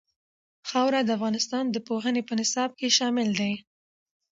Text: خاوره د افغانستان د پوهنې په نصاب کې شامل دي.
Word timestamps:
خاوره 0.69 0.99
د 1.03 1.09
افغانستان 1.17 1.63
د 1.69 1.77
پوهنې 1.87 2.21
په 2.25 2.33
نصاب 2.39 2.69
کې 2.79 2.95
شامل 2.97 3.29
دي. 3.39 3.53